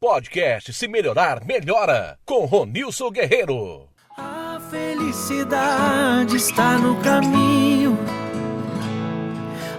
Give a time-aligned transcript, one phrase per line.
[0.00, 2.16] Podcast Se Melhorar, Melhora.
[2.24, 3.88] Com Ronilson Guerreiro.
[4.16, 7.98] A felicidade está no caminho.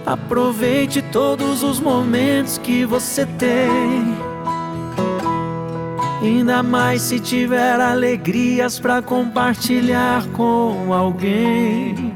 [0.04, 4.14] Aproveite todos os momentos que você tem.
[6.20, 12.12] Ainda mais se tiver alegrias para compartilhar com alguém.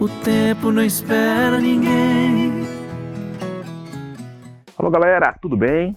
[0.00, 2.73] O tempo não espera ninguém.
[4.84, 5.96] Alô galera, tudo bem?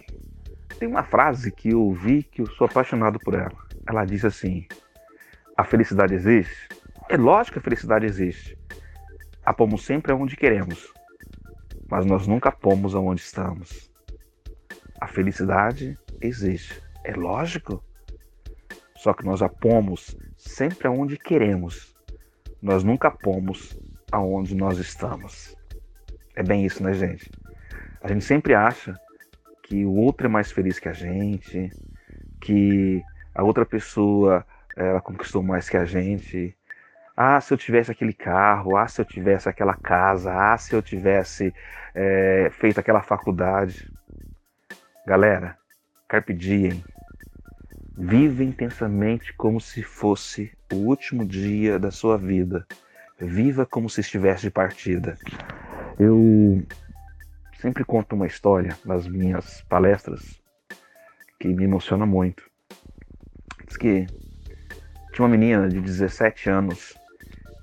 [0.79, 3.51] Tem uma frase que eu ouvi que eu sou apaixonado por ela.
[3.85, 4.65] Ela diz assim:
[5.57, 6.69] A felicidade existe?
[7.09, 8.57] É lógico que a felicidade existe.
[9.45, 10.89] A pomos sempre aonde queremos,
[11.91, 13.91] mas nós nunca pomos aonde estamos.
[15.01, 16.81] A felicidade existe.
[17.03, 17.83] É lógico.
[18.95, 21.93] Só que nós a pomos sempre aonde queremos.
[22.61, 23.77] Nós nunca pomos
[24.09, 25.57] aonde nós estamos.
[26.37, 27.29] É bem isso, né, gente?
[28.01, 28.99] A gente sempre acha
[29.63, 31.71] que o outro é mais feliz que a gente,
[32.39, 33.03] que
[33.35, 36.55] a outra pessoa ela conquistou mais que a gente.
[37.15, 40.81] Ah, se eu tivesse aquele carro, ah, se eu tivesse aquela casa, ah, se eu
[40.81, 41.53] tivesse
[41.95, 43.91] é, feito aquela faculdade.
[45.05, 45.57] Galera,
[46.07, 46.83] carpe diem.
[47.97, 52.67] Viva intensamente como se fosse o último dia da sua vida.
[53.19, 55.17] Viva como se estivesse de partida.
[55.99, 56.63] Eu
[57.59, 60.41] sempre conto uma história nas minhas palestras
[61.39, 62.43] que me emociona muito.
[63.65, 64.05] Diz que
[65.13, 66.95] tinha uma menina de 17 anos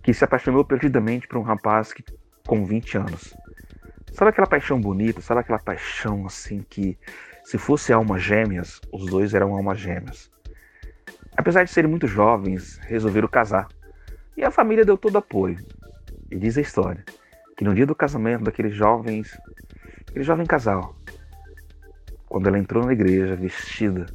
[0.03, 2.05] que se apaixonou perdidamente por um rapaz que,
[2.47, 3.35] com 20 anos.
[4.13, 5.21] Sabe aquela paixão bonita?
[5.21, 6.99] Sabe aquela paixão assim que,
[7.45, 10.31] se fosse almas gêmeas, os dois eram almas gêmeas.
[11.37, 13.69] Apesar de serem muito jovens, resolveram casar.
[14.37, 15.59] E a família deu todo apoio.
[16.31, 17.05] E diz a história
[17.57, 19.39] que no dia do casamento daqueles jovens,
[20.15, 20.95] aquele jovem casal,
[22.27, 24.07] quando ela entrou na igreja vestida,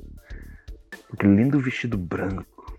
[1.10, 2.74] com aquele lindo vestido branco,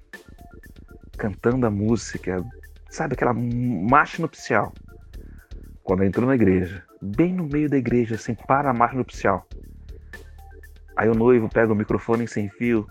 [1.18, 2.42] cantando a música,
[2.88, 4.72] sabe aquela marcha nupcial.
[5.84, 9.46] Quando ela entrou na igreja, bem no meio da igreja, assim, para a marcha nupcial.
[10.96, 12.86] Aí o noivo pega o microfone sem fio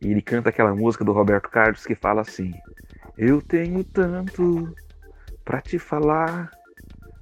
[0.00, 2.54] e ele canta aquela música do Roberto Carlos que fala assim:
[3.18, 4.72] eu tenho tanto
[5.44, 6.52] para te falar,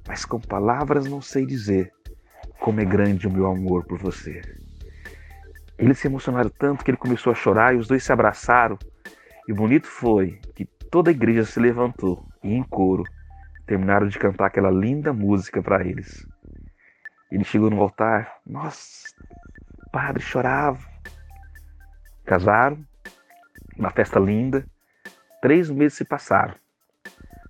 [0.06, 1.90] mas com palavras não sei dizer
[2.62, 4.40] como é grande o meu amor por você.
[5.76, 8.78] Eles se emocionaram tanto que ele começou a chorar e os dois se abraçaram.
[9.48, 13.02] E o bonito foi que toda a igreja se levantou e em coro
[13.66, 16.24] terminaram de cantar aquela linda música para eles.
[17.32, 19.08] Ele chegou no altar, nossa,
[19.84, 20.86] o padre chorava.
[22.24, 22.78] Casaram,
[23.76, 24.64] uma festa linda.
[25.40, 26.54] Três meses se passaram.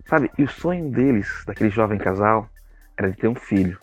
[0.07, 2.49] Sabe, e o sonho deles, daquele jovem casal,
[2.97, 3.77] era de ter um filho.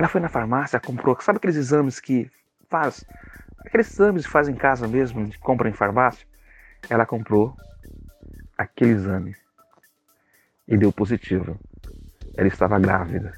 [0.00, 2.30] Ela foi na farmácia, comprou, sabe aqueles exames que
[2.70, 3.04] faz?
[3.66, 6.26] Aqueles exames que faz em casa mesmo, de compra em farmácia?
[6.88, 7.54] Ela comprou
[8.56, 9.36] aquele exame
[10.66, 11.60] e deu positivo.
[12.34, 13.34] Ela estava grávida.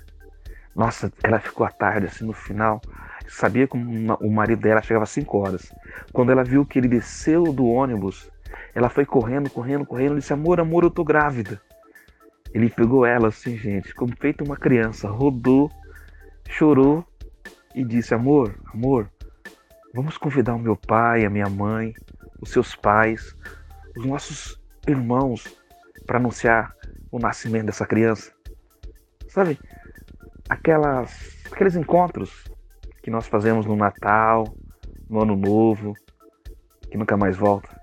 [0.72, 2.80] Nossa, ela ficou à tarde, assim, no final.
[3.26, 5.74] Sabia que o marido dela chegava às 5 horas.
[6.12, 8.30] Quando ela viu que ele desceu do ônibus,
[8.72, 10.14] ela foi correndo, correndo, correndo.
[10.14, 11.60] Disse: Amor, amor, eu tô grávida.
[12.54, 15.68] Ele pegou ela assim, gente, como feito uma criança, rodou,
[16.48, 17.04] chorou
[17.74, 19.10] e disse: Amor, amor,
[19.94, 21.92] vamos convidar o meu pai, a minha mãe,
[22.40, 23.36] os seus pais,
[23.96, 25.44] os nossos irmãos
[26.06, 26.74] para anunciar
[27.10, 28.32] o nascimento dessa criança.
[29.28, 29.58] Sabe,
[30.48, 32.44] aquelas, aqueles encontros
[33.02, 34.44] que nós fazemos no Natal,
[35.08, 35.94] no Ano Novo,
[36.90, 37.82] que nunca mais volta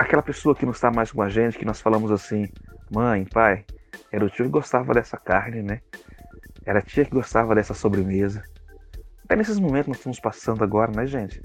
[0.00, 2.48] aquela pessoa que não está mais com a gente, que nós falamos assim,
[2.90, 3.66] mãe, pai,
[4.10, 5.82] era o tio que gostava dessa carne, né?
[6.64, 8.42] Era a tia que gostava dessa sobremesa.
[9.24, 11.42] Até nesses momentos nós estamos passando agora, né, gente?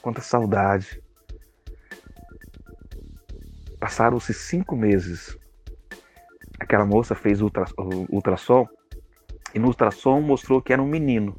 [0.00, 1.02] Quanta saudade.
[3.78, 5.36] Passaram-se cinco meses.
[6.58, 7.64] Aquela moça fez ultra,
[8.10, 8.66] ultrassom
[9.54, 11.36] e no ultrassom mostrou que era um menino.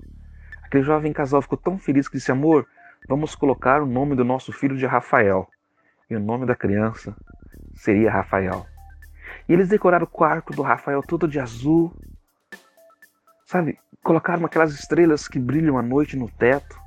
[0.64, 2.68] Aquele jovem casal ficou tão feliz que disse: Amor,
[3.08, 5.48] vamos colocar o nome do nosso filho de Rafael
[6.10, 7.16] e o nome da criança
[7.76, 8.66] seria Rafael.
[9.48, 11.94] E eles decoraram o quarto do Rafael todo de azul.
[13.50, 13.80] Sabe?
[14.04, 16.80] Colocaram aquelas estrelas que brilham à noite no teto.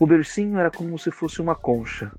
[0.00, 2.10] O bercinho era como se fosse uma concha.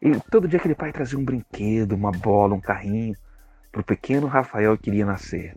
[0.00, 3.16] E todo dia aquele pai trazia um brinquedo, uma bola, um carrinho
[3.72, 5.56] para o pequeno Rafael que iria nascer.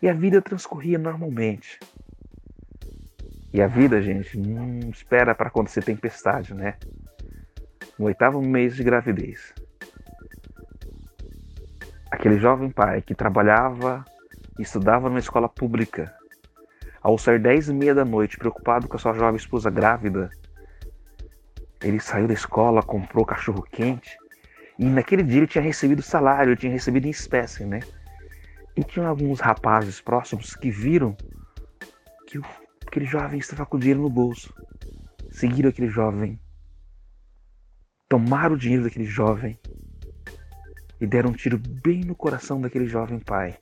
[0.00, 1.80] E a vida transcorria normalmente.
[3.52, 6.76] E a vida, gente, não espera para acontecer tempestade, né?
[7.98, 9.52] no oitavo mês de gravidez.
[12.12, 14.04] Aquele jovem pai que trabalhava
[14.62, 16.14] estudava numa escola pública
[17.02, 20.30] Ao sair dez e meia da noite, preocupado com a sua jovem esposa grávida,
[21.82, 24.16] ele saiu da escola, comprou cachorro quente
[24.78, 27.80] e naquele dia ele tinha recebido salário, ele tinha recebido em espécie, né?
[28.76, 31.16] E tinha alguns rapazes próximos que viram
[32.26, 32.40] que
[32.86, 34.54] aquele jovem estava com dinheiro no bolso.
[35.30, 36.38] Seguiram aquele jovem,
[38.08, 39.58] tomaram o dinheiro daquele jovem
[41.00, 43.58] e deram um tiro bem no coração daquele jovem pai.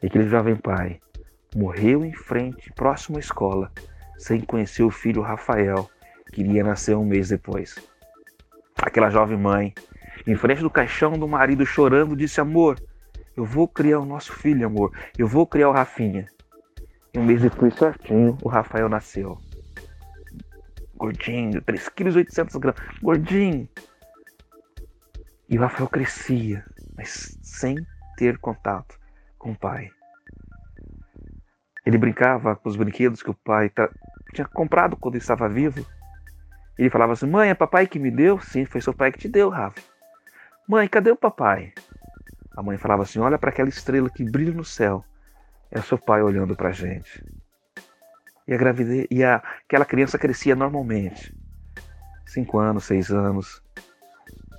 [0.00, 1.00] Aquele jovem pai
[1.56, 3.72] morreu em frente, próximo à escola,
[4.16, 5.90] sem conhecer o filho Rafael,
[6.32, 7.74] que iria nascer um mês depois.
[8.76, 9.74] Aquela jovem mãe,
[10.24, 12.80] em frente do caixão do marido, chorando, disse: Amor,
[13.36, 16.26] eu vou criar o nosso filho, amor, eu vou criar o Rafinha.
[17.12, 19.40] E um mês depois, certinho, o Rafael nasceu.
[20.94, 23.68] Gordinho, 3,8 kg, gordinho.
[25.48, 26.64] E o Rafael crescia,
[26.96, 27.76] mas sem
[28.16, 28.97] ter contato
[29.38, 29.90] com o pai.
[31.86, 33.72] Ele brincava com os brinquedos que o pai
[34.34, 35.86] tinha comprado quando ele estava vivo.
[36.78, 38.38] Ele falava assim: Mãe, é papai que me deu?
[38.40, 39.80] Sim, foi seu pai que te deu, Rafa.
[40.68, 41.72] Mãe, cadê o papai?
[42.54, 45.04] A mãe falava assim: Olha para aquela estrela que brilha no céu.
[45.70, 47.24] É seu pai olhando para a gente.
[48.46, 51.34] E a gravidez, e a, aquela criança crescia normalmente.
[52.26, 53.62] Cinco anos, seis anos.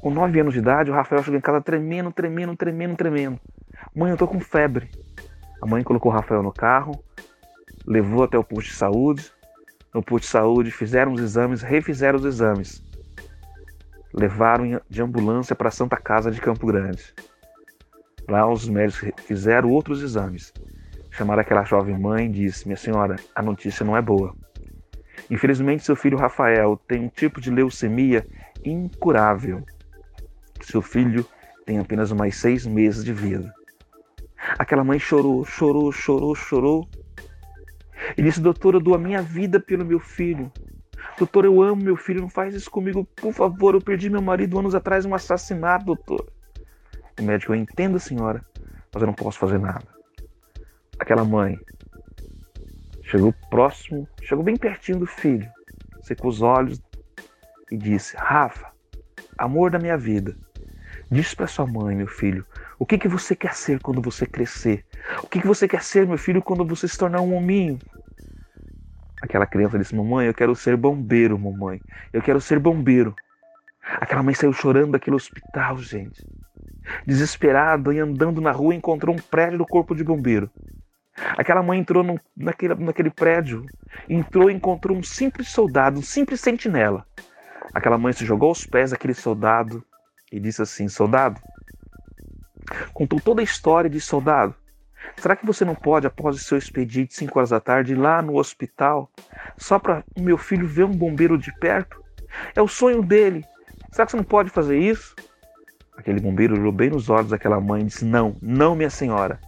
[0.01, 3.39] Com nove anos de idade, o Rafael chegou em casa tremendo, tremendo, tremendo, tremendo.
[3.95, 4.89] Mãe, eu tô com febre.
[5.61, 7.03] A mãe colocou o Rafael no carro,
[7.85, 9.31] levou até o posto de saúde.
[9.93, 12.83] No posto de saúde fizeram os exames, refizeram os exames.
[14.13, 17.13] Levaram de ambulância para a Santa Casa de Campo Grande.
[18.27, 20.53] Lá os médicos fizeram outros exames.
[21.11, 24.35] Chamaram aquela jovem mãe e disse: Minha senhora, a notícia não é boa.
[25.29, 28.25] Infelizmente, seu filho Rafael tem um tipo de leucemia
[28.63, 29.63] incurável.
[30.61, 31.25] Seu filho
[31.65, 33.53] tem apenas mais seis meses de vida.
[34.57, 36.89] Aquela mãe chorou, chorou, chorou, chorou.
[38.17, 40.51] E disse: Doutor, eu dou a minha vida pelo meu filho.
[41.17, 43.75] Doutor, eu amo meu filho, não faz isso comigo, por favor.
[43.75, 46.31] Eu perdi meu marido anos atrás um assassinato, doutor.
[47.19, 48.43] O médico, eu entendo, senhora,
[48.93, 49.85] mas eu não posso fazer nada.
[50.97, 51.59] Aquela mãe
[53.03, 55.49] chegou próximo, chegou bem pertinho do filho,
[56.01, 56.81] secou os olhos
[57.71, 58.71] e disse: Rafa,
[59.37, 60.35] amor da minha vida,
[61.11, 62.45] diz para sua mãe, meu filho,
[62.79, 64.85] o que, que você quer ser quando você crescer?
[65.21, 67.77] O que, que você quer ser, meu filho, quando você se tornar um hominho?
[69.21, 71.81] Aquela criança disse: Mamãe, eu quero ser bombeiro, mamãe.
[72.13, 73.13] Eu quero ser bombeiro.
[73.83, 76.25] Aquela mãe saiu chorando daquele hospital, gente.
[77.05, 80.49] Desesperada e andando na rua, encontrou um prédio do corpo de bombeiro.
[81.37, 83.65] Aquela mãe entrou no, naquele, naquele prédio,
[84.07, 87.05] entrou e encontrou um simples soldado, um simples sentinela.
[87.73, 89.83] Aquela mãe se jogou aos pés daquele soldado
[90.31, 91.41] e disse assim: Soldado,
[92.93, 94.55] Contou toda a história de soldado.
[95.17, 98.21] Será que você não pode, após o seu expediente, 5 horas da tarde, ir lá
[98.21, 99.09] no hospital,
[99.57, 102.03] só para o meu filho ver um bombeiro de perto?
[102.55, 103.45] É o sonho dele.
[103.91, 105.15] Será que você não pode fazer isso?
[105.97, 109.39] Aquele bombeiro olhou bem nos olhos daquela mãe e disse: Não, não, minha senhora.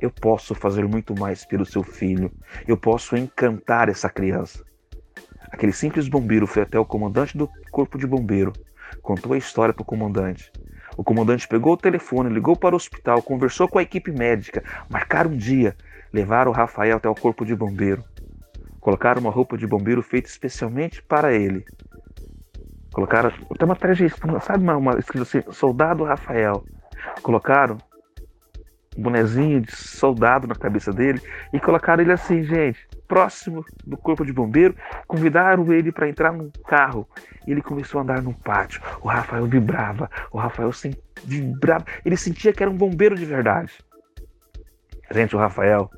[0.00, 2.30] Eu posso fazer muito mais pelo seu filho.
[2.66, 4.64] Eu posso encantar essa criança.
[5.50, 8.52] Aquele simples bombeiro foi até o comandante do corpo de bombeiro,
[9.02, 10.52] contou a história para o comandante.
[10.98, 15.30] O comandante pegou o telefone, ligou para o hospital, conversou com a equipe médica, marcaram
[15.30, 15.76] um dia,
[16.12, 18.02] levaram o Rafael até o corpo de bombeiro.
[18.80, 21.64] Colocaram uma roupa de bombeiro feita especialmente para ele.
[22.92, 23.30] Colocaram.
[23.30, 26.64] Tem uma trajetória, sabe uma, uma escrito assim, soldado Rafael.
[27.22, 27.78] Colocaram
[28.98, 31.20] bonezinho de soldado na cabeça dele
[31.52, 34.74] e colocaram ele assim, gente, próximo do corpo de bombeiro,
[35.06, 37.08] convidaram ele para entrar num carro.
[37.46, 38.80] Ele começou a andar no pátio.
[39.00, 40.70] O Rafael vibrava, o Rafael
[41.24, 43.72] vibrava, ele sentia que era um bombeiro de verdade.
[45.10, 45.90] Gente, o Rafael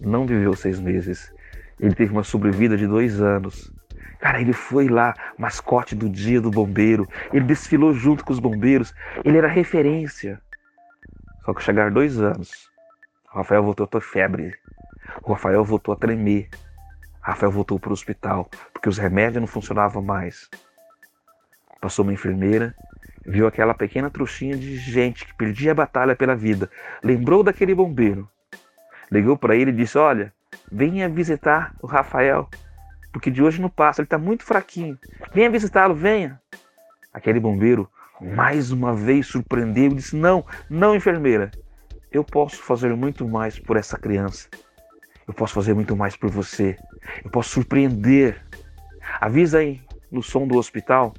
[0.00, 1.32] não viveu seis meses.
[1.80, 3.72] Ele teve uma sobrevida de dois anos.
[4.20, 7.06] Cara, ele foi lá, mascote do dia do bombeiro.
[7.32, 8.94] Ele desfilou junto com os bombeiros.
[9.24, 10.40] Ele era referência.
[11.44, 12.70] Só que chegaram dois anos.
[13.32, 14.54] O Rafael voltou a ter febre.
[15.22, 16.48] O Rafael voltou a tremer.
[17.22, 20.48] O Rafael voltou para o hospital, porque os remédios não funcionavam mais.
[21.80, 22.74] Passou uma enfermeira,
[23.26, 26.70] viu aquela pequena trouxinha de gente que perdia a batalha pela vida,
[27.02, 28.28] lembrou daquele bombeiro.
[29.10, 30.32] Ligou para ele e disse: Olha,
[30.70, 32.48] venha visitar o Rafael,
[33.12, 34.98] porque de hoje não passa, ele está muito fraquinho.
[35.32, 36.40] Venha visitá-lo, venha.
[37.12, 37.88] Aquele bombeiro,
[38.20, 41.50] mais uma vez, surpreendeu e disse: Não, não, enfermeira,
[42.12, 44.48] eu posso fazer muito mais por essa criança.
[45.26, 46.76] Eu posso fazer muito mais por você.
[47.24, 48.40] Eu posso surpreender.
[49.20, 49.80] Avisa aí
[50.10, 51.12] no som do hospital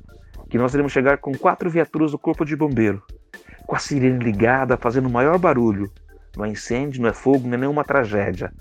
[0.49, 3.03] que nós iremos chegar com quatro viaturas do Corpo de Bombeiro,
[3.65, 5.91] com a sirene ligada, fazendo o maior barulho.
[6.37, 8.53] Não é incêndio, não é fogo, não é nenhuma tragédia.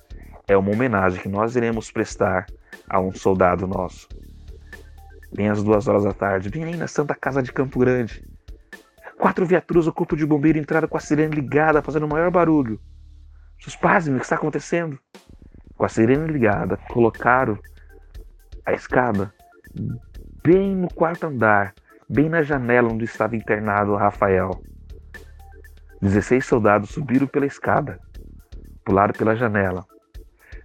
[0.46, 2.46] é uma homenagem que nós iremos prestar
[2.88, 4.08] a um soldado nosso.
[5.34, 8.24] Bem às duas horas da tarde, bem aí na Santa Casa de Campo Grande.
[9.18, 12.78] Quatro viaturas do corpo de bombeiro entraram com a sirene ligada, fazendo o maior barulho.
[13.80, 14.96] Pais, o que está acontecendo?
[15.76, 17.58] Com a sirene ligada, colocaram
[18.64, 19.34] a escada
[20.44, 21.74] bem no quarto andar,
[22.08, 24.62] bem na janela onde estava internado o Rafael.
[26.00, 27.98] Dezesseis soldados subiram pela escada,
[28.84, 29.84] pularam pela janela,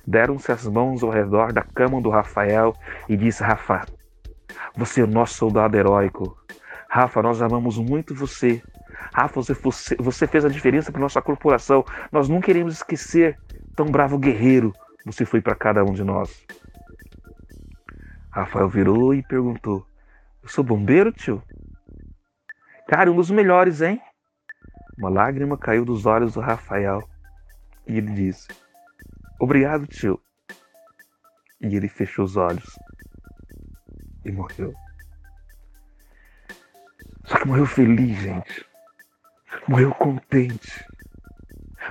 [0.06, 2.76] deram-se as mãos ao redor da cama do Rafael
[3.08, 3.86] e disse: Rafa,
[4.80, 6.38] você é o nosso soldado heróico.
[6.90, 8.62] Rafa, nós amamos muito você.
[9.14, 11.86] Rafa, você, você fez a diferença para nossa corporação.
[12.12, 13.38] Nós não queremos esquecer
[13.76, 14.74] tão bravo guerreiro
[15.06, 16.46] você foi para cada um de nós.
[18.30, 19.86] Rafael virou e perguntou:
[20.44, 21.42] Eu sou bombeiro, tio?
[22.88, 24.02] Cara, um dos melhores, hein?
[24.98, 27.02] Uma lágrima caiu dos olhos do Rafael
[27.88, 28.48] e ele disse:
[29.40, 30.22] Obrigado, tio.
[31.62, 32.78] E ele fechou os olhos
[34.30, 34.74] e morreu.
[37.26, 38.66] Só que morreu feliz, gente.
[39.68, 40.86] Morreu contente.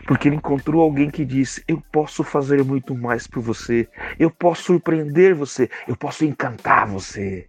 [0.07, 3.88] Porque ele encontrou alguém que disse: Eu posso fazer muito mais por você.
[4.18, 5.68] Eu posso surpreender você.
[5.87, 7.47] Eu posso encantar você.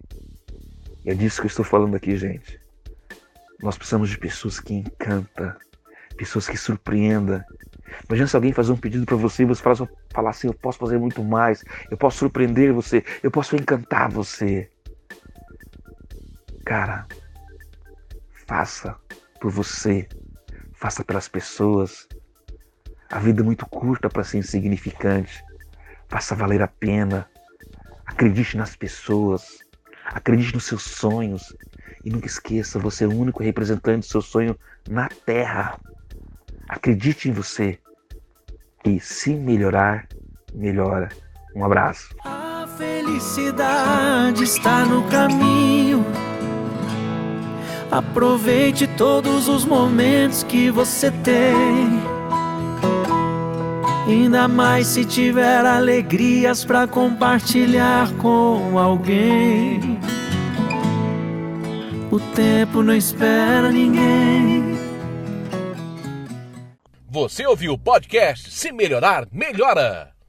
[1.04, 2.60] E é disso que eu estou falando aqui, gente.
[3.60, 5.54] Nós precisamos de pessoas que encantam,
[6.16, 7.42] pessoas que surpreendam,
[8.08, 10.78] Imagina se alguém fazer um pedido para você e você falar, falar assim: eu posso
[10.78, 14.70] fazer muito mais, eu posso surpreender você, eu posso encantar você.
[16.64, 17.06] Cara,
[18.46, 18.96] faça
[19.40, 20.08] por você,
[20.74, 22.08] faça pelas pessoas.
[23.10, 25.44] A vida é muito curta para ser insignificante.
[26.08, 27.28] Faça valer a pena.
[28.06, 29.60] Acredite nas pessoas.
[30.04, 31.54] Acredite nos seus sonhos.
[32.04, 35.78] E nunca esqueça, você é o único representante do seu sonho na Terra.
[36.68, 37.78] Acredite em você.
[38.84, 40.08] E se melhorar,
[40.54, 41.08] melhora.
[41.54, 42.14] Um abraço.
[42.24, 46.04] A felicidade está no caminho.
[47.90, 52.00] Aproveite todos os momentos que você tem.
[54.06, 59.98] Ainda mais se tiver alegrias para compartilhar com alguém.
[62.10, 64.78] O tempo não espera ninguém.
[67.08, 70.12] Você ouviu o podcast Se Melhorar, Melhora.